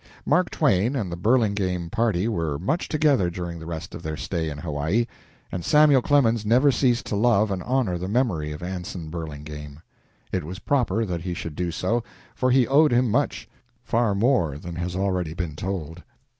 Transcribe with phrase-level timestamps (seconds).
[0.25, 4.49] Mark Twain and the Burlingame party were much together during the rest of their stay
[4.49, 5.05] in Hawaii,
[5.51, 9.79] and Samuel Clemens never ceased to love and honor the memory of Anson Burlingame.
[10.31, 12.03] It was proper that he should do so,
[12.33, 13.47] for he owed him much
[13.83, 16.01] far more than has already been told.